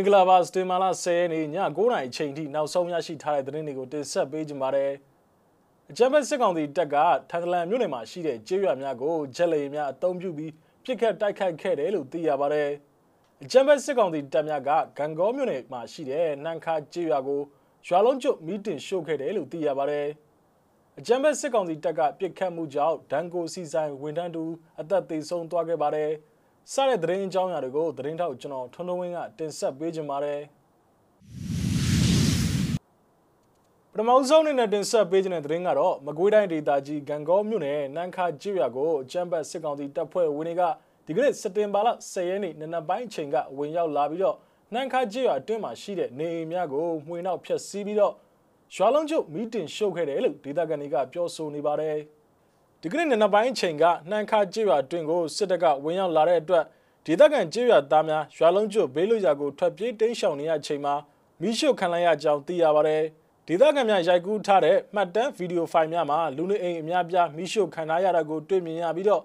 [0.00, 4.92] င်္ဂလာပါစတင်မာလာ10ရက်နေ့ည9:00နာရီအချိန်ထိနောက်ဆုံးရရှိထားတဲ့သတင်းတွေကိုတင်ဆက်ပေးကြပါမယ်။
[5.90, 6.96] အကြမ်းဖက်စစ်ကောင်စီတပ်က
[7.30, 10.52] ထန်တလန်မြို့နယ်မှာရှိတဲ့ကျေးရွာများကိုဂျက်လေများအုံပြုပြီး
[10.84, 12.70] ပြစ်ခတ်တိုက်ခိုက်ခဲ့တယ်လို့သိရပါတယ်။
[13.42, 17.40] အကြမ်းဖက်စစ်ကောင်စီတပ်များကဂံကောမြို့နယ်မှာရှိတဲ့နန်ခါကျေးရွာကို
[17.86, 20.06] ရွာလုံးကျွတ်မီးတင်ရှို့ခဲ့တယ်လို့သိရပါတယ်။
[20.98, 24.44] အကြမ်းဖက်စစ်ကောင်စီတပ်ကပြစ်ခတ်မှုကြောင့်ဒန်ကိုစီဆိုင်ဝန်ထမ်းတူ
[24.80, 26.12] အသက်သေဆုံးသွားခဲ့ပါတယ်။
[26.74, 30.40] စတဲ့သတင်းအကြောင်းအရာတွေကိုသတင်းထောက်ကျွန်တော်ထွန်းထွန်းဝင်းကတင်ဆက်ပေးကြပါမယ်
[33.92, 40.62] ပထမဆုံးအနေနဲ့တင်ဆက်ပေးခြင်းတဲ့သတင်းကတော့မကွေးတိုင်းဒေသကြီးဂံကောမြို့နယ်နန်းခါကျွရကိုအကြမ်းဖက်စစ်ကောင်စီတပ်ဖွဲ့ဝင်တွေက
[41.06, 44.36] ဒီကနေ့စက်တင်ဘာလ10ရက်နေ့နနက်ပိုင်းအချိန်ကဝင်ရောက်လာပြီးတော့
[44.74, 48.14] နန်းခါကျွရအတွင်းမှာရှိတဲ့နေအိမ်များကိုမှွေနောက်ဖျက်ဆီးပြီးတော့
[48.74, 51.98] ရွာလုံးကျုပ်မီးတင်ရှို့ခဲ့တယ်လို့ဒေသခံတွေကပြောဆိုနေပါတယ်။
[52.82, 56.64] ဒီကနေ့နံနက်ပိုင်းချိန်ကနှမ်းခါကျေးရွာတွင်ကိုစစ်တပ်ကဝင်ရောက်လာတဲ့အတွက်
[57.06, 60.94] ဒေသခံကျေးရွာသားများရွာလုံးကျွတ်ဘေးလွတ်ရာကိုထွက်ပြေးတိမ်းရှောင်နေရချိန်မှာ
[61.40, 63.02] မိရှုခံလိုက်ရကြောင်းသိရပါတယ်။
[63.46, 69.22] ဒေသခံများရိုက်ကူးထားတဲ့မှတ်တမ်းဗီဒီယိုဖိုင်များမှာလူနေအိမ်အများပြားမိရှုခံထားရတာကိုတွေ့မြင်ရပြီးတော့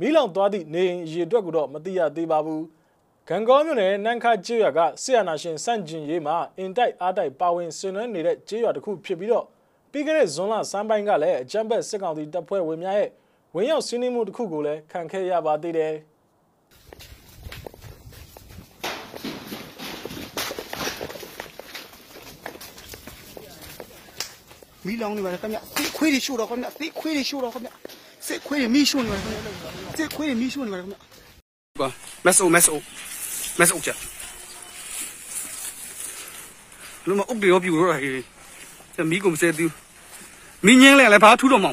[0.00, 2.62] မိလောင်သွားသည့်နေအိမ်အရေအတွက်ကိုတော့မသိရသေးပါဘူး။
[3.28, 9.46] ဂံကောမြို့နယ်နန်းခါကျေးရွာကဆီယနာရှင်စန့်ကျင်ရေးမှာအင်တိုက်အားတိုက်ပါဝင်ဆင်နွှဲနေတဲ့ကျေးရွာတစ်ခုဖြစ်ပြီးတော့
[9.92, 13.10] ပြီးခဲ့တဲ့ဇွန်လစမ်းပိုင်းကလည်းအကြမ်းဖက်စစ်ကောင်စီတပ်ဖွဲ့ဝင်များရဲ့
[13.54, 15.94] ဝင်ရောက်စီးနင်းမှုတစ်ခုကိုလည်းခံခဲ့ရပါသေးတယ်
[24.86, 27.70] မီးလောင်နေပါလေခင်ဗျစစ်ခွေးတွေရှို့တော့ခင်ဗျစစ်ခွေးတွေရှို့တော့ခင်ဗျ
[28.26, 30.96] စစ်ခွေးတွေမီးရှို့နေပါလေခင်ဗျစစ်ခွေးတွေမီးရှို့နေပါလေခင်ဗျ
[31.80, 31.88] ပါ
[32.24, 32.78] မက်ဆိုမက်ဆို
[33.58, 33.98] မက်ဆိုချက်
[37.06, 38.41] လူမအုပ်တွေရောပြူတော့ဟေးမီးကုန်စဲသူမင်းငင်းလဲလည်းဘာထူးတော့မှမဟု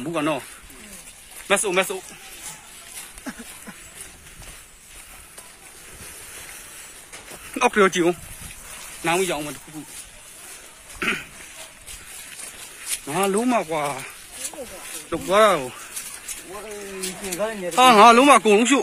[0.10, 0.42] တ်ကနော်
[1.50, 2.00] မက်ဆိုမက်ဆို
[7.62, 8.16] အောက်ပြောကြည့်ဦး
[9.06, 9.82] နောင်ရအောင်မတခုခု
[13.16, 13.84] ငါလုံးမကွာ
[15.12, 15.44] တော့ကွာ
[17.78, 18.80] ဟာငါလုံးမကုန်လုံးရှု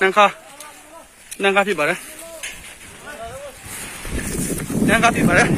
[0.00, 0.26] နန်ခါ
[1.42, 1.98] နန်ခါဖြစ်ပါတယ်
[4.88, 5.48] နန်ခါဖြစ်ပါတယ်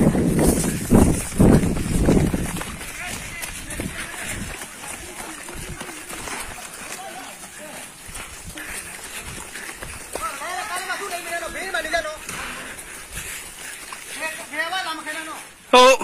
[15.72, 15.96] ဟုတ်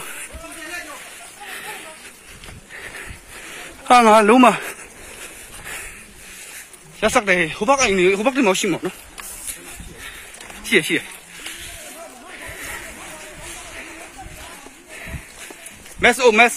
[3.89, 4.47] ဟာငါလုံးမ
[7.03, 8.95] ရစက်တယ်ဟိုဘက်အိမ်နေဟိုဘက်တည်းမရှိမနော်
[10.67, 11.01] ရှိရရှိရ
[16.03, 16.53] မက်အိုမက်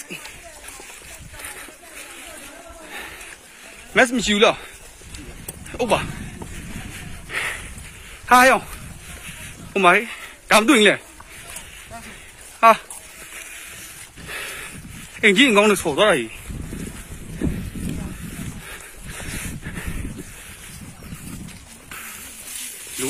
[3.96, 4.56] မက်မရှိဘူးလား
[5.78, 6.00] ဟုတ်ပါ
[8.28, 8.60] ဟာယော
[9.72, 10.04] ဟိုမိုင်း
[10.50, 10.94] ဒါမတွေ့ရင်လေ
[12.62, 12.72] ဟာ
[15.22, 16.41] အင်ဂျင်ကောင်းလို့ဆော်သွားတာကြီး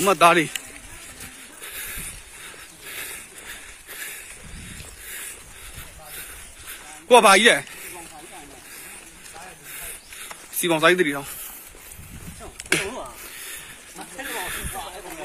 [0.03, 0.49] လူမသားလေး
[7.09, 7.57] ကိုပါကြီးလေ
[10.59, 11.27] စီပေါင်ဆိုင်တည်းတော့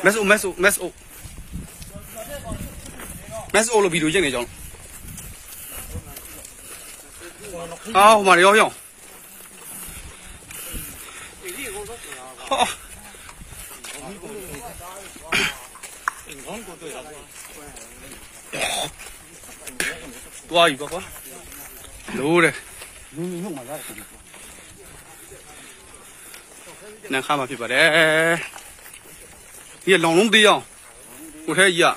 [0.04, 0.90] မက်ဆိုမက်ဆိုမက်ဆို
[3.54, 4.48] မက်ဆိုလို့ဗီဒီယိုရိုက်နေကြအောင်
[20.50, 21.04] ตัวอยู่ปะวะ
[22.20, 22.54] รู้เลย
[27.12, 27.84] นั่งข้ามาผิดปะเด้
[29.84, 30.58] เนี่ยหลงลงดีอ่ะ
[31.46, 31.94] กูแท้ยี่อ่ะ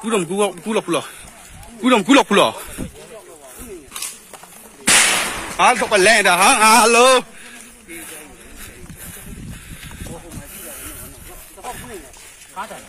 [0.00, 0.34] กูดมกู
[0.64, 1.06] กูหลอกกูหลอก
[1.80, 2.54] กูดมกูหลอกกูหลอก
[5.58, 7.12] ဟာတော့ပလဲတာဟာဟာလို
[12.58, 12.80] chị rồi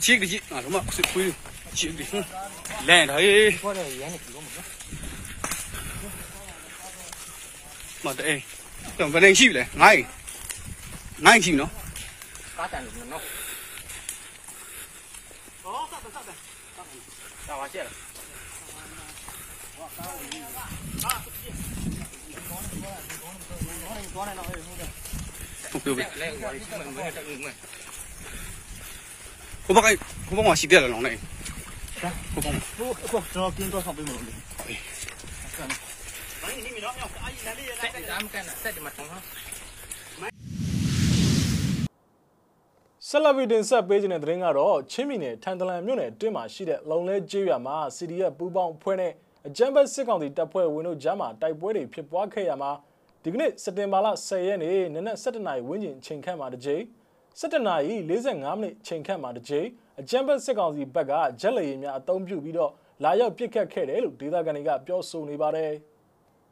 [0.00, 0.40] chiếc đi chị.
[0.50, 1.32] À đúng không sự quy
[1.98, 2.04] đi
[2.86, 3.58] lẹ đấy.
[8.02, 8.42] Mà đây
[8.96, 10.04] tưởng vấn đề chịu đấy ngay.
[11.18, 11.66] Ngay chịu nó.
[17.46, 17.92] Tao chết rồi.
[25.70, 25.92] ဟုတ်ပြီ
[29.64, 29.86] ဟိုဘက်က
[30.26, 31.18] ဟိုဘက်မှာရှိတယ်လောင်းလိုက်
[32.32, 34.34] ဟိုဘက်မှာဟိုဘက်ကျွန်တော်ကင်းတော့ဆောင်ပေးမလို့မို
[36.50, 39.18] င်းနေမလို့မြောက်အာရီနာလေးရလာတယ်ဒါမှကန်ဆက်တယ်မထုံးဟာ
[43.08, 49.12] ဆလဗီတင်ဆက်ပေးခြင်းတဲ့သတင်းကတော့ချင်းမီနယ်ထန်တလန်မြို့နယ်အတွင်းမှာရှိတဲ့လုံလဲကျေးရွာမှာ CDF ပူးပေါင်းအဖွဲ့နဲ့
[49.48, 52.70] အကြမ်းဖက်စစ်ကောင်စီတပ်ဖွဲ့ဝင်တို့ကြားမှာတိုက်ပွဲတွေဖြစ်ပွားခဲ့ရမှာ
[53.22, 56.82] ဒီကနေ့စက်တင်ဘာလ10ရက်နေ့နနက်7:00နာရီဝန်းကျင်ချိန်ခန့်မှာတစ်ကြိမ်
[57.40, 59.66] 7:00နာရီ45မိနစ်ချိန်ခန့်မှာတစ်ကြိမ်
[60.00, 62.72] အကြမ်းဖက်စစ်ကောင်စီဘက်ကဂျက်လေယာဉ်များအုံပြုပြီးတော့
[63.04, 65.72] လာရောက်ပစ်ခတ်ခဲ့တယ်လို့ဒေသခံတွေကပြောဆိုနေပါတယ်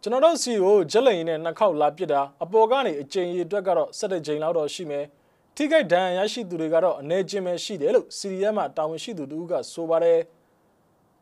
[0.02, 5.04] ကျွန်တော်တို့စီကိုဂျက်လေယာဉ်နဲ့နှစ်ခေါက်လာပစ်တာအပေါ်ကနေအကြိမ်ရီအတွက်ကတော့7ကြိမ်လောက်တော့ရှိမယ်
[5.56, 10.18] ထိခိုက်ဒဏ်ရာရရှိသူတွေကတော့အနေချင်းပဲရှိတယ်လို့စီရီယမ်မှာတာဝန်ရှိသူတို့ကဆိုပါတယ်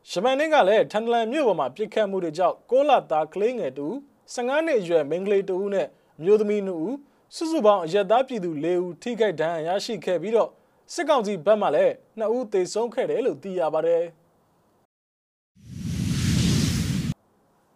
[0.09, 3.87] ရှမန်နင်းကလည်းထန်တလန်မြို့ပေါ်မှာပြစ်ခတ်မှုတွေကြောင့်ကိုလာသားကလေးငယ်တူ
[4.33, 5.87] 15နှစ်အရွယ်မိန်းကလေးတူနဲ့
[6.23, 6.95] မျိုးသမီး2ဦး
[7.35, 10.49] စုစုပေါင်းအရက်သားပြည်သူ4ဦးထိခိုက်ဒဏ်ရာရရှိခဲ့ပြီးတော့
[10.93, 14.03] စစ်ကောင်စီဘက်မှလည်း2ဦးသေဆုံးခဲ့တယ်လို့သိရပါတယ်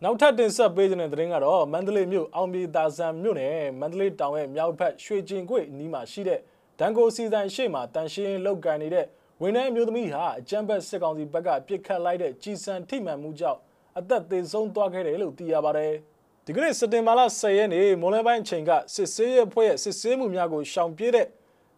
[0.04, 6.40] နောက်ထပ်တင်ဆက်ပေးတဲ့သတင်းကတော့မန္တလေးမြို့အောင်ပြည်သာဆန်မြို့နယ်မန္တလေးတောင်ရဲ့မြောက်ဘက်ရွှေကျင်ကွေ့နီးမှာရှိတဲ့
[6.80, 9.06] ဒန်ကိုစီဆိုင်ရှေ့မှာတန်ရှင်းလောက်ကန်နေတဲ့
[9.42, 13.60] ဝန်ထမ်းအမျိုးသမီးဟာအကြမ်းဖက်စစ်ကောင်စီဘက်ကပြစ်ခတ်လိုက်တဲ့ကြီးစံထိမှန်မှုကြောင့်
[13.98, 15.94] အသက်သေဆုံးသွားခဲ့တယ်လို့သိရပါတယ်။
[16.46, 21.28] ဒီကနေ့စက်တင်ဘာလ10ရက်နေ့မွန်လယ်ပိုင်းအချိန်ကစစ်ဆေးရဖွဲ့ရဲ့စစ်ဆေးမှုများကိုရှောင်ပြေးတဲ့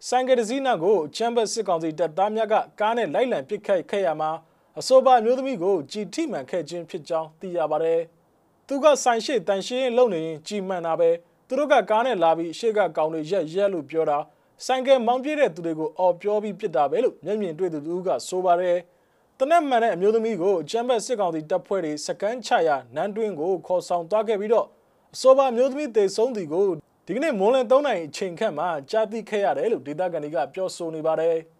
[0.07, 4.31] ဆိုင်ကယ်တစည်းနာကိုအကြမ်းဖက်စစ်ကောင်စီတပ်သားများကကားနဲ့လိုက်လံပစ်ခတ်ခဲ့ရမှာ
[4.79, 7.99] အဆိုပါမျိုးသမီးကိုကြည်ထိမှန်ခဲ့ခြင်းဖြစ်ကြောင်းသိရပါတယ်။
[8.67, 11.09] သူကဆိုင်ရှိတန်ရှင်းလုံနေရင်ကြည်မှန်တာပဲ
[11.47, 14.17] သူတို့ကကားနဲ့လာပြီးရှေ့ကကောင်တွေရက်ရက်လို့ပြောတာ
[14.65, 18.77] ဆိုင်ကယ်မောင်းပြေးတဲ့သူတွေကိုအော်ပြောပြီးပြစ်တာပဲလို့မျက်မြင်တွေ့သူတို့ကဆိုပါတယ်။
[19.39, 24.67] တနက်မှန်တဲ့အမျိုးသမီးကိုချမ်ဘတ်စစ်ကောင်စီတပ်ဖွဲ့တွေစကန်ချရာနန်းတွင်းကိုခေါ်ဆောင်သွားခဲ့ပြီးတော့
[25.13, 26.65] အဆိုပါမျိုးသမီးတေဆုံးသူကို
[27.05, 31.35] ဒီကနေ့မွန်လယ်3နိုင်အချိန်ခန့်မှာကြားသိခဲ့ရတယ်လို့ဒေသခံတွေကပြောဆိုနေပါတယ်။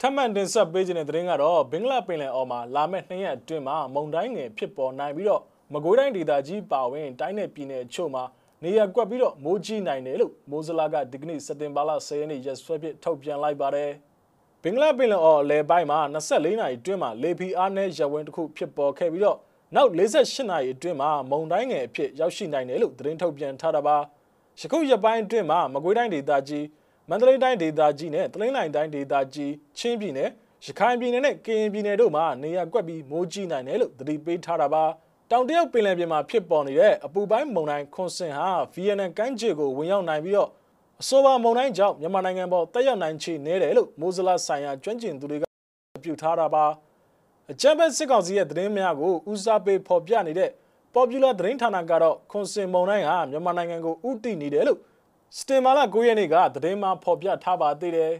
[0.00, 5.42] ထပ်မံတင်ဆက်ပေးခြင်းတဲ့သတင်းကတော့ဘင်္ဂလားပင်လယ်အော်မှာလာမယ့်နှစ်ရက်အတွင်းမှာမုန်တိုင်းငယ်ဖြစ်ပေါ်နိုင်ပြီးတော့
[5.72, 8.24] မကွေးတိုင်းဒေသကြီးပါဝင်တိုင်းနယ်ပြည်နယ်အချို့မှာ
[8.64, 13.90] နေရာကွက်ပြီးတော့မိုးကြီးနိုင်တယ်လို့မိုးစလာကဒီကနေ့စက်တင်ဘာလ10ရက်နေ့ရက်စွဲပြထုတ်ပြန်လိုက်ပါတယ်။
[14.62, 19.38] ဘင်္ဂလားပင်လယ်အော်အလဲပိုင်းမှာ24နာရီအတွင်းမှာလေဖီအားနဲ့ရဝင်းတစ်ခုဖြစ်ပေါ်ခဲ့ပြီးတော့
[19.74, 23.96] နောက်48နာရီအတွင်းမှာမုန်တိုင်းငယ်အဖြစ်ရောက်ရှိနိုင်တယ်လို့သတင်းထုတ်ပြန်ထားတာပါ။
[24.60, 26.66] ယခုရက်ပိုင်းအတွင်းမှာမကွေးတိုင်းဒေသကြီး
[27.10, 30.30] မန္တလေးတိုင်းဒေသကြီးနဲ့တလင်းလိုင်တိုင်းဒေသကြီးချင်းပြည်နယ်
[30.64, 34.84] ရခိုင်ပြည်နယ်နဲ့ကရင်ပြည်နယ်တို့မှာနေရာကွက်ပြီးမိုးကြီးနိုင်တယ်လို့သတိပေးထားတာပါ
[35.30, 40.50] တောင်တရုတ်ပင်လယ်ပြင်မှာဖြစ်ပေါ်နေတဲ့အပူပိုင်းမုန်တိုင်းခွန်စင်ဟာဗီယက်နမ်ကမ်းခြေကိုဝင်ရောက်နိုင်ပြီးတော့
[41.00, 45.44] အဆိုပါမုန်တိုင်းကြောင့်မြန်မာနိုင်ငံပေါ်တက်ရောက်နိုင်ချေနေတယ်လို့မိုးစလာဆိုင်ရာကျွမ်းကျင်သူတွေက
[46.04, 46.64] ပြုထားတာပါ
[47.50, 50.50] အကြမ်းဖက်စစ်ကောင်စီရဲ့သတင်းများကိုဦးစားပေးဖော်ပြနေတဲ့
[50.94, 54.78] Popular သတင်းဌာနကတော့ခွန်စင်မုန်တိုင်းဟာမြန်မာနိုင်ငံကိုဥတီနေတယ်လို့
[55.38, 58.12] စတင်မာလာ9ရက်နေ့ကသတင်းမှဖော်ပြထားပါသေးတယ်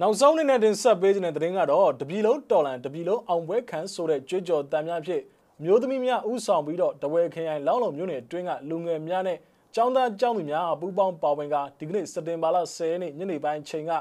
[0.00, 5.22] နောက်ဆုံးအနေနဲ့တင်ဆက်ပေးခြင်းတဲ့သတင်းကတော့တပြီလုံးတော်လန်တပြီလုံးအောင်ပွဲခံဆိုတဲ့ကြွကြော်တန်များဖြစ်
[5.64, 9.38] မျိုးသမီးများဥဆောင်ပြီးတော့တဝဲခရိုင်လောင်းလုံမြို့နယ်တွင်းကလူငယ်များနဲ့
[9.74, 13.92] ကျောင်းသားကျောင်းသူများပူးပေါင်းပါဝင်ကဒီကနေ့စက်တင်ဘာလ10ရက်နေ့ညနေပိုင်းချိန်က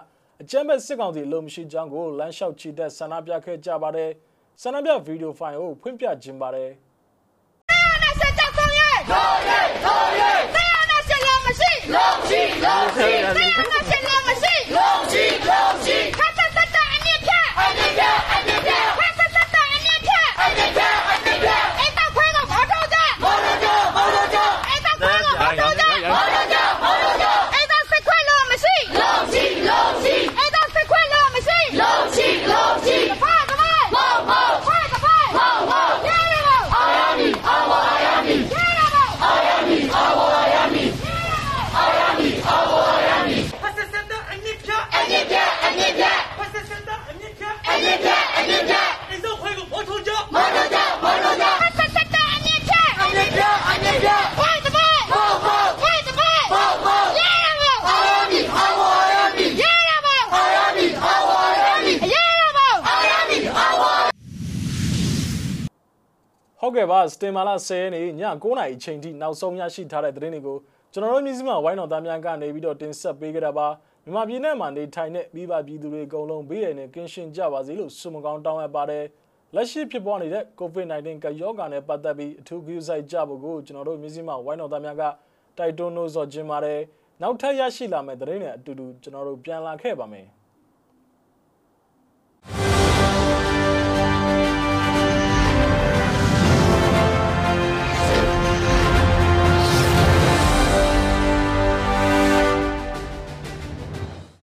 [0.41, 4.11] အကြမ်းဖက်စစ်ကောင်စီလုံမရှိကြောင်းကိုလမ်းလျှောက်ချီတက်ဆန္ဒပြခဲ့ကြပါတယ်
[4.61, 6.69] ဆန္ဒပြဗီဒီယိုဖိုင်ကိုဖွင့်ပြခြင်းပါတယ်
[9.11, 12.83] တော်ရဲတော်ရဲတရားနာရှင်လုံမရှိလုံရှိတရား
[13.71, 13.94] နာရှင်
[66.91, 70.57] ဟုတ်ကဲ့ပါစတင်မာလာ10ရက်နေ့ည9:00နာရီအချိန်ထိနောက်ဆုံးရရှိထားတဲ့သတင်းတွေကို
[70.93, 73.67] ကျွန်တော်တို့မျိုးစမဝိုင်းတော်သားများကနေပြီးတော့တင်ဆက်ပေးကြတာပါ
[74.03, 79.05] မြန်မာပြည်နယ်မှာနေထိုင်တဲ့မိဘပြည်သူတွေအကုန်လုံးဘေးရည်နဲ့ကင်းရှင်းကြပါစေလို့ဆုမကောင်းတောင်းအပ်ပါတယ်
[79.55, 85.03] လက်ရှိဖြစ်ပေါ်နေတဲ့ COVID-19 ကရောဂါနဲ့ပတ်သက်ပြီးအထူးဂရုစိုက်ကြဖို့ကိုကျွန်တော်တို့မျိုးစမဝိုင်းတော်သားများက
[85.57, 86.79] တိုက်တွန်းလို့ဆိုခြင်းပါတယ်
[87.21, 90.27] နောက်ထပ်ရရှိလာမယ့်သတင်းတွေအတူတူကျွန်တော်တို့ပြန်လာခဲ့ပါမယ်